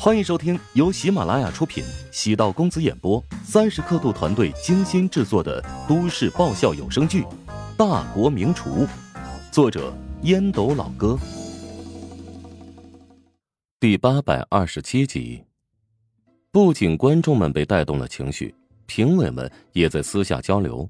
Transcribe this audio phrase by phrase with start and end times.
[0.00, 7.22] 欢迎收听由喜马拉雅出品、喜道公子演播、三十刻度团队精心制作的都市爆笑有声剧
[7.76, 8.86] 《大国名厨》，
[9.50, 9.92] 作者
[10.22, 11.18] 烟斗老哥，
[13.80, 15.42] 第八百二十七集。
[16.52, 18.54] 不仅观众们被带动了情绪，
[18.86, 20.88] 评委们也在私下交流。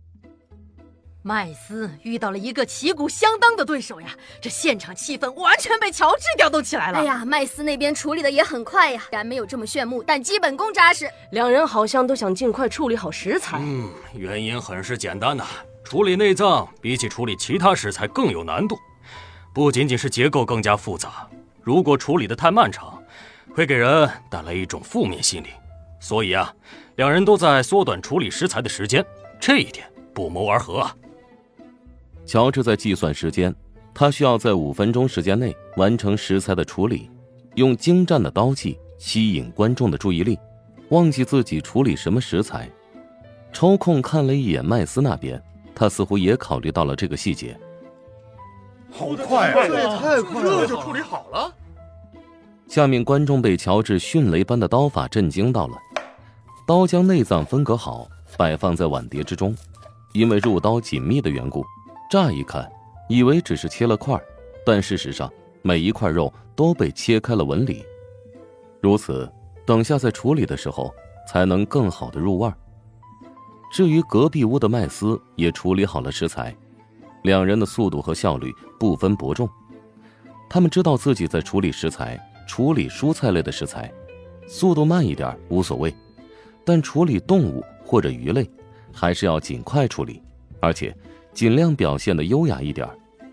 [1.28, 7.00] 麦斯遇到了一个旗鼓相当的对手呀，这现场气氛完全被乔治调动起来了。
[7.00, 11.06] 哎呀，麦斯那边处理的也很快呀，虽然没有这么炫目，但基本功扎实。
[11.32, 13.58] 两人好像都想尽快处理好食材。
[13.60, 15.44] 嗯，原因很是简单呐，
[15.84, 18.78] 处理内脏比起处理其他食材更有难度，
[19.52, 21.28] 不仅仅是结构更加复杂，
[21.60, 22.98] 如果处理的太漫长，
[23.54, 25.48] 会给人带来一种负面心理。
[26.00, 26.50] 所以啊，
[26.96, 29.04] 两人都在缩短处理食材的时间，
[29.38, 30.96] 这一点不谋而合啊。
[32.28, 33.52] 乔治在计算时间，
[33.94, 37.10] 他需要在五分钟时间内完成食材的处理，
[37.54, 40.38] 用精湛的刀技吸引观众的注意力，
[40.90, 42.70] 忘记自己处理什么食材。
[43.50, 45.42] 抽空看了一眼麦斯那边，
[45.74, 47.58] 他似乎也考虑到了这个细节。
[48.90, 49.66] 好快啊！
[49.66, 51.50] 这也太快了，这就处理好了。
[52.66, 55.78] 下面观众被乔治迅雷般的刀法震惊到了，
[56.66, 59.56] 刀将内脏分隔好，摆放在碗碟之中，
[60.12, 61.64] 因为入刀紧密的缘故。
[62.08, 62.66] 乍一看，
[63.06, 64.18] 以为只是切了块，
[64.64, 67.84] 但事实上每一块肉都被切开了纹理。
[68.80, 69.30] 如此，
[69.66, 70.90] 等下在处理的时候
[71.26, 72.50] 才能更好的入味。
[73.70, 76.56] 至于隔壁屋的麦斯也处理好了食材，
[77.24, 79.46] 两人的速度和效率不分伯仲。
[80.48, 83.92] 他们知道自己在处理食材，处理蔬菜类的食材，
[84.46, 85.94] 速度慢一点无所谓，
[86.64, 88.50] 但处理动物或者鱼类，
[88.94, 90.22] 还是要尽快处理，
[90.62, 90.96] 而且。
[91.38, 92.84] 尽量表现的优雅一点，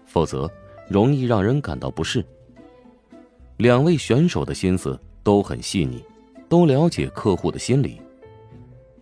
[0.06, 0.48] 否则
[0.88, 2.24] 容易让人感到不适。
[3.58, 6.06] 两位选手的心思都很细腻，
[6.48, 8.00] 都了解客户的心理。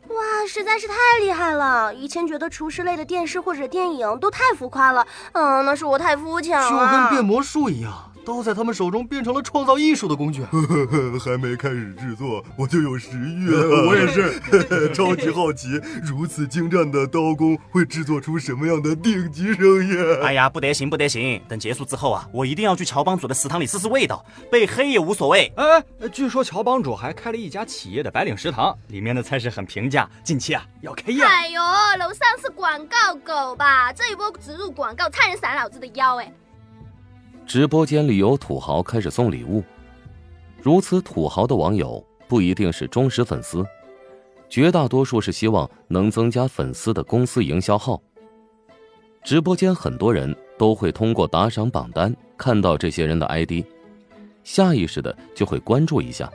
[0.07, 0.15] 哇，
[0.47, 1.93] 实在是太厉害了！
[1.93, 6.69] 以前觉得厨师类的电视或者电影都太浮夸了，嗯，那是我太肤浅了。
[6.69, 8.12] 就跟变魔术一样。
[8.25, 10.43] 都在他们手中变成了创造艺术的工具。
[11.23, 13.87] 还没开始制作，我就有食欲了。
[13.87, 20.21] 我也是， 超级好奇，如此精湛的刀工会制作出什么样的顶级盛宴？
[20.21, 21.41] 哎呀，不得行，不得行！
[21.47, 25.51] 等结束之后啊，我一定要去乔帮主的食堂里试试味道，被黑也无所谓。
[25.55, 31.23] 哎，据说乔帮主还开了一家企业的白领食堂，里面的菜式很平价，近期啊要开业。
[31.23, 31.61] 哎呦，
[31.99, 33.93] 楼上是广告狗吧？
[33.93, 36.31] 这一波植入广告，差点闪老子的腰哎！
[37.45, 39.63] 直播间里有土豪开始送礼物，
[40.61, 43.65] 如此土豪的网友不一定是忠实粉丝，
[44.49, 48.01] 绝大多数是希望能增加粉丝的公司营销号。
[49.23, 53.63] 直播间很多人都会通过打赏榜单看到这些人的 ID，
[54.43, 56.31] 下意识的就会关注一下，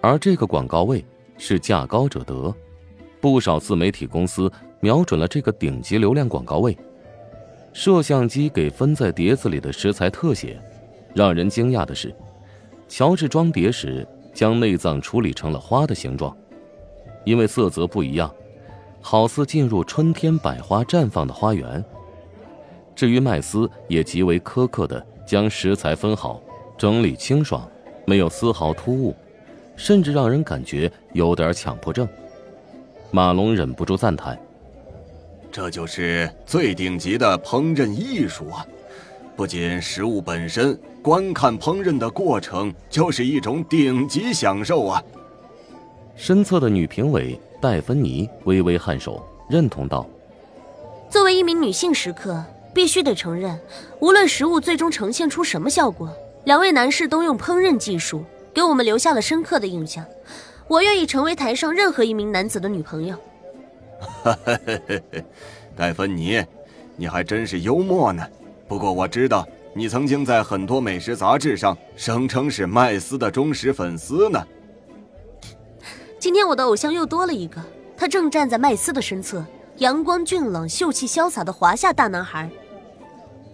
[0.00, 1.04] 而这个广告位
[1.36, 2.54] 是价高者得，
[3.20, 4.50] 不少自媒体公司
[4.80, 6.76] 瞄准了这个顶级流量广告位。
[7.72, 10.60] 摄像机给分在碟子里的食材特写，
[11.14, 12.14] 让人惊讶的是，
[12.88, 16.36] 乔治装碟时将内脏处理成了花的形状，
[17.24, 18.32] 因为色泽不一样，
[19.00, 21.84] 好似进入春天百花绽放的花园。
[22.96, 26.40] 至于麦斯，也极为苛刻的将食材分好，
[26.76, 27.68] 整理清爽，
[28.04, 29.14] 没有丝毫突兀，
[29.76, 32.08] 甚至让人感觉有点强迫症。
[33.12, 34.36] 马龙忍不住赞叹。
[35.58, 38.64] 这就是最顶级的烹饪艺术啊！
[39.34, 45.02] 不仅食物本身，观看烹饪的过程就是一种顶级享受啊！
[46.14, 49.20] 身侧的女评委戴芬妮微微颔首，
[49.50, 50.06] 认同道
[51.10, 52.40] ：“作为一名女性食客，
[52.72, 53.58] 必须得承认，
[53.98, 56.08] 无论食物最终呈现出什么效果，
[56.44, 60.04] 两位男士都用烹饪技术给我们留下了深刻的印象。
[60.68, 63.16] 我愿意成为台上任何一名男子的女朋友。”
[64.32, 64.58] 哈，
[65.76, 66.44] 戴芬妮，
[66.96, 68.26] 你还真是幽默呢。
[68.66, 74.44] 不过我知道你曾经在很多美食杂志上声称是麦斯的忠实粉丝呢。
[76.18, 77.62] 今天我的偶像又多了一个，
[77.96, 79.44] 他正站在麦斯的身侧，
[79.76, 82.50] 阳光俊朗、秀气潇洒的华夏大男孩。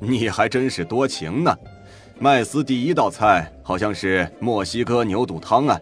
[0.01, 1.57] 你还真是多情呢。
[2.19, 5.79] 麦斯第一道菜好像是墨西哥牛肚汤啊。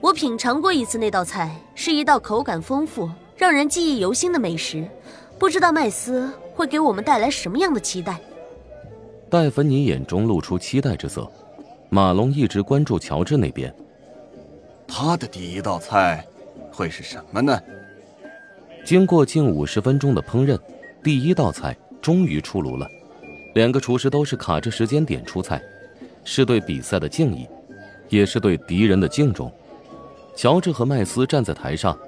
[0.00, 4.86] 我品尝过一次那道菜，是一道口感丰富、让人记忆犹新的美食。
[5.38, 8.18] 不知道麦斯会给我们带来什么样的期待？
[9.28, 11.30] 戴芬妮眼中露出期待之色。
[11.90, 13.72] 马龙一直关注乔治那边，
[14.88, 16.26] 他的第一道菜
[16.72, 17.60] 会是什么呢？
[18.84, 20.58] 经过近五十分钟的烹饪，
[21.02, 22.88] 第一道菜终于出炉了。
[23.54, 25.62] 两个厨师都是卡着时间点出菜，
[26.24, 27.46] 是对比赛的敬意。
[28.08, 29.52] 也是对敌人的敬重。
[30.36, 31.98] 乔治和麦斯站在台上，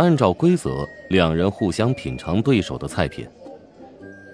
[0.00, 3.28] 按照规则，两人互相品尝对手的菜品。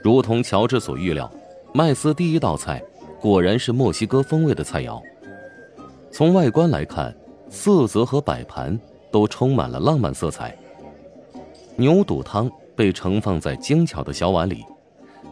[0.01, 1.29] 如同乔治所预料，
[1.75, 2.81] 麦斯第一道菜
[3.21, 5.03] 果然是墨西哥风味的菜肴。
[6.13, 7.13] 从外观来看，
[7.51, 8.79] 色泽和摆盘
[9.11, 10.57] 都充满了浪漫色彩。
[11.75, 14.65] 牛肚汤被盛放在精巧的小碗里，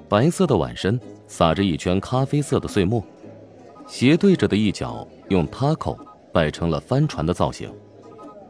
[0.09, 3.01] 白色的碗身撒着一圈咖啡色的碎末，
[3.87, 5.97] 斜对着的一角用 taco
[6.33, 7.73] 摆成了帆船的造型。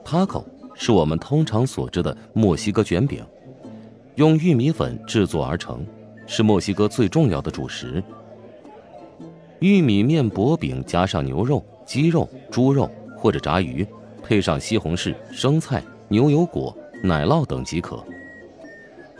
[0.02, 0.42] taco
[0.74, 3.24] 是我们通常所知的墨西哥卷饼，
[4.16, 5.84] 用玉米粉制作而成，
[6.26, 8.02] 是墨西哥最重要的主食。
[9.60, 13.86] 玉米面薄饼加上牛肉、鸡肉、猪肉或者炸鱼，
[14.22, 18.04] 配上西红柿、生菜、牛油果、奶酪等即可。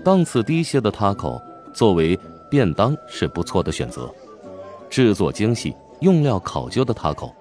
[0.05, 1.41] 档次低些的 taco
[1.73, 2.19] 作为
[2.51, 4.13] 便当是不错的选择。
[4.91, 7.33] 制作精细、用料考究的 taco，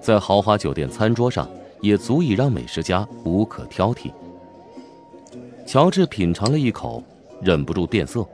[0.00, 1.48] 在豪华酒店餐桌上。
[1.84, 4.10] 也足以让美食家无可挑剔。
[5.66, 7.04] 乔治品尝了一口，
[7.42, 8.26] 忍不住变色。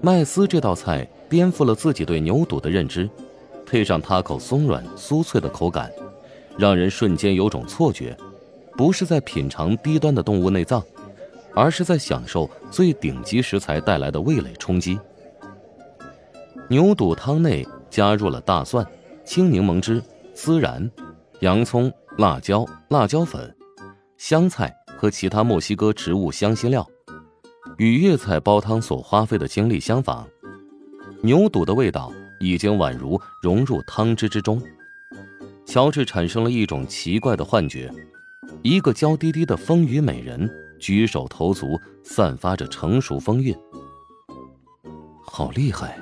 [0.00, 3.06] 麦斯这道菜颠覆了自己对牛肚的认知，
[3.66, 5.92] 配上塔口松软酥脆的口感，
[6.56, 8.16] 让人瞬间有种错觉，
[8.78, 10.82] 不是在品尝低端的动物内脏，
[11.54, 14.98] 而是在享受最顶级食材带来的味蕾冲击。
[16.66, 18.86] 牛肚汤内加入了大蒜、
[19.22, 20.02] 青柠檬汁、
[20.34, 20.90] 孜然、
[21.40, 21.92] 洋葱。
[22.18, 23.56] 辣椒、辣椒粉、
[24.16, 26.84] 香菜和其他墨西哥植物香辛料，
[27.76, 30.26] 与粤菜煲汤所花费的精力相仿。
[31.22, 34.60] 牛肚的味道已经宛如融入汤汁之中。
[35.64, 37.88] 乔治产生了一种奇怪的幻觉：
[38.62, 40.50] 一个娇滴滴的丰腴美人，
[40.80, 43.56] 举手投足散发着成熟风韵。
[45.22, 45.96] 好厉害！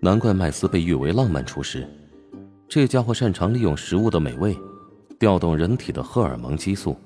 [0.00, 1.86] 难怪麦斯被誉为浪漫厨师。
[2.66, 4.56] 这家伙擅长利用食物的美味。
[5.20, 6.96] 调动人体的荷尔蒙激素，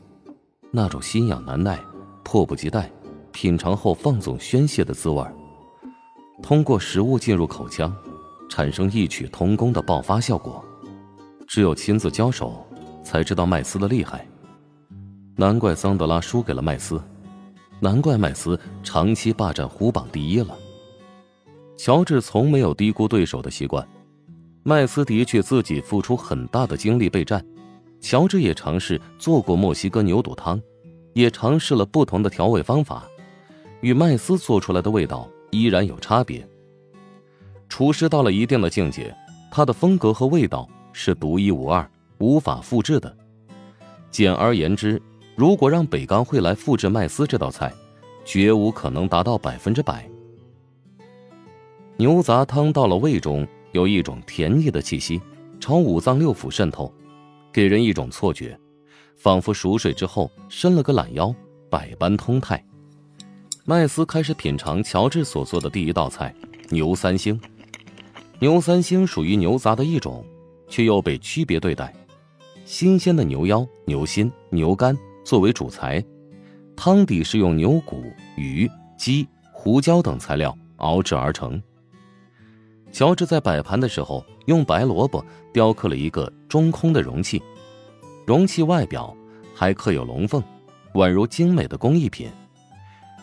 [0.71, 1.81] 那种心痒难耐、
[2.23, 2.89] 迫不及待
[3.33, 5.21] 品尝后放纵宣泄的滋味
[6.41, 7.93] 通过食物进入口腔，
[8.49, 10.65] 产生异曲同工的爆发效果。
[11.49, 12.65] 只有亲自交手，
[13.03, 14.25] 才知道麦斯的厉害。
[15.35, 17.03] 难怪桑德拉输给了麦斯，
[17.81, 20.57] 难怪麦斯长期霸占虎榜第一了。
[21.77, 23.85] 乔治从没有低估对手的习惯，
[24.63, 27.45] 麦斯的确自己付出很大的精力备战。
[28.05, 30.61] 乔治也尝试做过墨西哥牛肚汤，
[31.15, 33.09] 也尝试了不同的调味方法，
[33.81, 36.47] 与麦斯做出来的味道依然有差别。
[37.67, 39.17] 厨师到了一定的境界，
[39.51, 43.17] 他的风格和味道是独一无二、无法复制的。
[44.11, 45.01] 简而言之，
[45.35, 47.73] 如果让北钢会来复制麦斯这道菜，
[48.23, 50.07] 绝无可能达到百分之百。
[51.97, 55.23] 牛杂汤到了胃中，有一种甜腻的气息，
[55.59, 56.93] 朝五脏六腑渗透。
[57.55, 58.59] 给人一种错觉，
[59.15, 61.33] 仿佛熟睡之后伸了个懒腰，
[61.71, 62.61] 百般通泰。
[63.65, 66.35] 麦斯开始品尝乔治所做的第一道菜——
[66.71, 67.41] 牛三星。
[68.41, 70.27] 牛三星属于牛杂的一种，
[70.67, 71.95] 却又被区别对待。
[72.65, 76.05] 新鲜的牛腰、牛心、牛肝作为主材，
[76.75, 78.03] 汤底是用牛骨、
[78.37, 78.69] 鱼、
[78.99, 81.63] 鸡、胡椒等材料熬制而成。
[82.95, 84.25] 乔治在摆盘的时候。
[84.47, 85.25] 用白萝卜
[85.55, 87.43] 雕刻了一个中空的容器，
[88.27, 89.17] 容器外表
[89.55, 90.43] 还刻有龙凤，
[90.93, 92.29] 宛如精美的工艺品。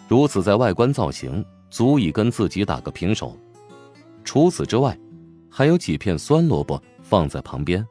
[0.07, 3.37] 如此在外观造型足以跟自己打个平手。
[4.23, 4.97] 除此之外，
[5.47, 7.85] 还有几片酸萝卜放在旁边。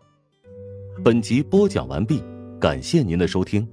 [1.04, 2.20] 本集播讲完毕，
[2.60, 3.64] 感谢您的收听。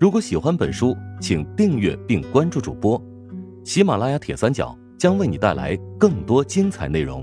[0.00, 2.98] 如果喜欢本书，请订阅并关注主播。
[3.62, 7.22] 喜马拉雅铁三角将为你带来更多精彩内容。